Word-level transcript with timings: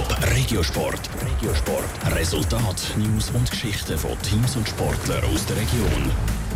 Top 0.00 0.16
Regiosport. 0.34 1.10
Regiosport. 1.20 2.16
Resultat, 2.16 2.94
News 2.96 3.30
und 3.34 3.50
Geschichten 3.50 3.98
von 3.98 4.12
Teams 4.22 4.56
und 4.56 4.66
Sportlern 4.66 5.22
aus 5.24 5.44
der 5.44 5.56
Region. 5.56 6.10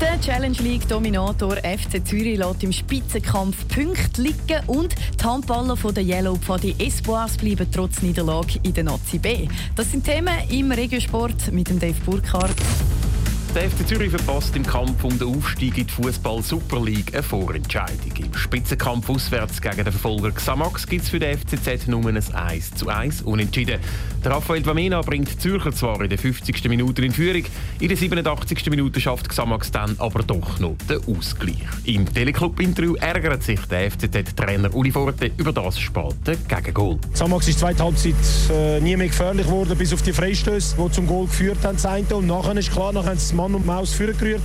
Der 0.00 0.20
Challenge 0.20 0.56
League 0.58 0.88
Dominator 0.88 1.56
FC 1.58 2.04
Zürich 2.04 2.36
lässt 2.36 2.64
im 2.64 2.72
Spitzenkampf 2.72 3.68
Punkte 3.68 4.22
liegen 4.22 4.60
und 4.66 4.92
die 5.20 5.24
Handballer 5.24 5.76
von 5.76 5.94
der 5.94 6.02
Yellow 6.02 6.34
Pfadi 6.34 6.74
Espoirs 6.80 7.36
bleiben 7.36 7.68
trotz 7.72 8.02
Niederlage 8.02 8.58
in 8.64 8.74
der 8.74 8.82
Nazi 8.82 9.18
B. 9.18 9.46
Das 9.76 9.92
sind 9.92 10.04
Themen 10.04 10.36
im 10.50 10.72
Regiosport 10.72 11.52
mit 11.52 11.68
dem 11.68 11.78
Dave 11.78 12.00
Burkhardt. 12.04 12.56
Der 13.54 13.70
FC 13.70 13.88
Zürich 13.88 14.10
verpasst 14.10 14.54
im 14.56 14.64
Kampf 14.64 15.02
um 15.02 15.18
den 15.18 15.34
Aufstieg 15.34 15.78
in 15.78 15.86
die 15.86 15.92
Fußball 15.92 16.42
Super 16.42 16.84
League 16.84 17.14
eine 17.14 17.22
Vorentscheidung. 17.22 18.12
Im 18.18 18.34
Spitzenkampf 18.34 19.08
auswärts 19.08 19.60
gegen 19.62 19.76
den 19.76 19.84
Verfolger 19.84 20.30
Xamax 20.32 20.86
gibt 20.86 21.04
es 21.04 21.08
für 21.08 21.18
den 21.18 21.36
FCZ 21.36 21.88
nur 21.88 22.06
ein 22.06 22.16
1 22.16 22.74
zu 22.74 22.88
1 22.88 23.22
unentschieden. 23.22 23.80
Der 24.22 24.32
Raphael 24.32 24.64
Vamena 24.66 25.00
bringt 25.00 25.30
die 25.32 25.38
Zürcher 25.38 25.72
zwar 25.72 26.02
in 26.02 26.10
der 26.10 26.18
50. 26.18 26.68
Minute 26.68 27.02
in 27.02 27.12
Führung, 27.12 27.44
in 27.80 27.88
der 27.88 27.96
87. 27.96 28.68
Minute 28.68 29.00
schafft 29.00 29.28
Xamax 29.28 29.70
dann 29.70 29.96
aber 29.98 30.22
doch 30.22 30.58
noch 30.60 30.76
den 30.88 31.00
Ausgleich. 31.06 31.56
Im 31.84 32.12
Teleclub-Interview 32.12 32.96
ärgert 32.96 33.42
sich 33.42 33.60
der 33.62 33.90
FCZ-Trainer 33.90 34.74
Uli 34.74 34.90
Forte 34.90 35.30
über 35.38 35.52
das 35.52 35.78
späte 35.78 36.36
Gegengol. 36.48 36.98
Xamax 37.14 37.48
ist 37.48 37.60
zweite 37.60 37.82
Halbzeit 37.82 38.14
äh, 38.50 38.80
nie 38.80 38.96
mehr 38.96 39.08
gefährlich 39.08 39.46
geworden, 39.46 39.76
bis 39.78 39.92
auf 39.94 40.02
die 40.02 40.12
Freistöße, 40.12 40.76
die 40.76 40.92
zum 40.92 41.06
Goal 41.06 41.26
geführt 41.26 41.58
haben. 41.64 41.78
Und 42.12 42.26
nachher 42.26 42.56
ist 42.56 42.70
klar, 42.70 42.92
nachher 42.92 43.16
Mann 43.48 43.54
und 43.54 43.66
Maus 43.66 43.94
vorgerührt 43.94 44.42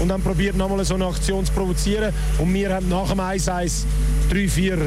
und 0.00 0.08
dann 0.08 0.22
probiert 0.22 0.56
nochmal 0.56 0.84
so 0.84 0.94
eine 0.94 1.06
Aktion 1.06 1.44
zu 1.44 1.52
provozieren. 1.52 2.12
Und 2.38 2.52
wir 2.54 2.74
haben 2.74 2.88
nach 2.88 3.10
dem 3.10 3.20
1-1 3.20 3.84
drei, 4.30 4.48
vier 4.48 4.78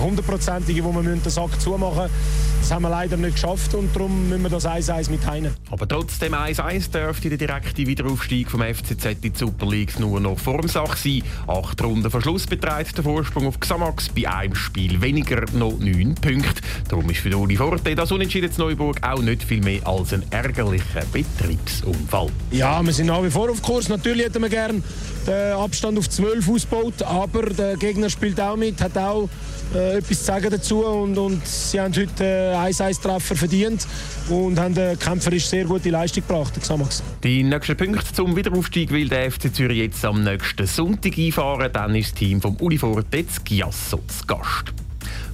hundertprozentige, 0.00 0.84
wo 0.84 0.92
wir 0.92 1.02
den 1.02 1.20
Sack 1.22 1.60
zumachen 1.60 2.02
müssen. 2.02 2.48
Das 2.60 2.72
haben 2.72 2.82
wir 2.82 2.90
leider 2.90 3.16
nicht 3.16 3.34
geschafft 3.34 3.74
und 3.74 3.94
darum 3.94 4.28
müssen 4.28 4.42
wir 4.42 4.50
das 4.50 4.66
1-1 4.66 5.10
mit 5.10 5.24
heinen. 5.26 5.54
Aber 5.70 5.88
trotzdem 5.88 6.34
1-1 6.34 6.90
dürfte 6.90 7.28
der 7.30 7.38
direkte 7.38 7.86
Wiederaufstieg 7.86 8.50
vom 8.50 8.60
FCZ 8.62 9.04
in 9.04 9.20
die 9.20 9.32
Super 9.34 9.66
League 9.66 9.98
nur 9.98 10.20
noch 10.20 10.38
Formsache 10.38 10.96
sein. 10.96 11.22
Acht 11.46 11.82
Runden 11.82 12.10
Verschluss 12.10 12.46
betreibt 12.46 12.96
der 12.96 13.04
Vorsprung 13.04 13.46
auf 13.46 13.58
Xamax 13.58 14.10
bei 14.10 14.28
einem 14.28 14.54
Spiel 14.54 15.00
weniger 15.00 15.44
noch 15.52 15.78
neun 15.78 16.14
Punkte. 16.16 16.60
Darum 16.88 17.08
ist 17.08 17.20
für 17.20 17.34
Uli 17.36 17.56
Forte 17.56 17.94
das 17.94 18.12
Unentschieden 18.12 18.52
zu 18.52 18.60
Neuburg 18.60 18.98
auch 19.02 19.22
nicht 19.22 19.42
viel 19.42 19.62
mehr 19.62 19.86
als 19.86 20.12
ein 20.12 20.24
ärgerlicher 20.30 21.04
Betriebsunfall. 21.12 22.28
Ja, 22.50 22.82
wir 22.84 22.92
sind 22.92 23.06
nach 23.06 23.22
wie 23.22 23.30
vor 23.30 23.50
auf 23.50 23.62
Kurs. 23.62 23.88
Natürlich 23.88 24.26
hätten 24.26 24.42
wir 24.42 24.50
gerne 24.50 24.82
den 25.28 25.52
Abstand 25.52 25.98
auf 25.98 26.08
12 26.08 26.48
ausgebaut, 26.48 27.02
aber 27.02 27.42
der 27.50 27.76
Gegner 27.76 28.08
spielt 28.08 28.40
auch 28.40 28.56
mit, 28.56 28.80
hat 28.80 28.96
auch 28.96 29.28
äh, 29.74 29.98
etwas 29.98 30.20
zu 30.20 30.24
sagen 30.24 30.50
dazu 30.50 30.84
und, 30.84 31.18
und 31.18 31.46
sie 31.46 31.80
haben 31.80 31.94
heute 31.94 32.56
einen 32.56 32.72
1-1-Treffer 32.72 33.36
verdient 33.36 33.86
und 34.30 34.58
haben 34.58 34.76
eine 34.76 34.96
kämpferisch 34.96 35.46
sehr 35.46 35.64
gute 35.64 35.90
Leistung 35.90 36.24
gebracht. 36.26 36.54
Die 37.22 37.42
nächsten 37.42 37.76
Punkte 37.76 38.12
zum 38.12 38.34
Wiederaufstieg 38.34 38.90
will 38.90 39.08
der 39.08 39.30
FC 39.30 39.54
Zürich 39.54 39.78
jetzt 39.78 40.04
am 40.04 40.24
nächsten 40.24 40.66
Sonntag 40.66 41.18
einfahren. 41.18 41.70
Dann 41.72 41.94
ist 41.94 42.12
das 42.12 42.18
Team 42.18 42.40
vom 42.40 42.56
Uli 42.60 42.78
Forte 42.78 43.24
Giasso 43.44 43.98
zu 43.98 44.26
Gast. 44.26 44.72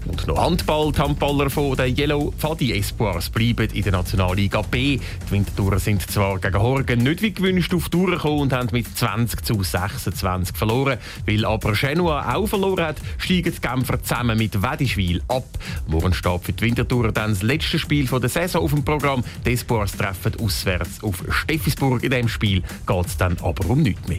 Und 0.06 0.27
noch 0.27 0.38
Handball. 0.38 0.92
Die 0.92 1.00
Handballer 1.00 1.50
von 1.50 1.77
den 1.77 1.97
Yellow 1.97 2.33
Fadi 2.36 2.72
Espoirs 2.72 3.30
bleiben 3.30 3.69
in 3.72 3.83
der 3.83 3.92
Nationalliga 3.92 4.62
B. 4.62 4.98
Die 4.98 5.30
Wintertourer 5.30 5.78
sind 5.78 6.02
zwar 6.10 6.38
gegen 6.38 6.58
Horgen 6.58 7.02
nicht 7.02 7.22
wie 7.22 7.33
gewünscht 7.33 7.72
auf 7.74 7.88
Tour 7.88 8.10
gekommen 8.10 8.41
und 8.41 8.52
haben 8.52 8.69
mit 8.72 8.86
20 8.97 9.44
zu 9.44 9.62
26 9.62 10.56
verloren. 10.56 10.98
Weil 11.27 11.44
aber 11.44 11.72
Genua 11.72 12.34
auch 12.34 12.47
verloren 12.47 12.86
hat, 12.86 12.97
steigen 13.19 13.52
die 13.55 13.60
Genfer 13.60 14.02
zusammen 14.02 14.36
mit 14.38 14.62
Wedischwil 14.62 15.22
ab. 15.28 15.47
Morgen 15.86 16.12
steht 16.12 16.44
für 16.44 16.52
die 16.52 16.64
Wintertourer 16.64 17.12
dann 17.12 17.30
das 17.30 17.42
letzte 17.42 17.78
Spiel 17.78 18.06
der 18.06 18.28
Saison 18.28 18.62
auf 18.62 18.70
dem 18.70 18.84
Programm. 18.84 19.25
Die 19.44 19.52
Espoirs 19.52 19.92
treffen 19.92 20.32
auswärts 20.41 21.02
auf 21.02 21.25
Steffisburg. 21.30 22.02
In 22.02 22.10
diesem 22.10 22.28
Spiel 22.28 22.62
geht 22.86 23.06
es 23.06 23.16
dann 23.16 23.36
aber 23.42 23.69
um 23.70 23.82
nichts 23.82 24.08
mehr. 24.08 24.19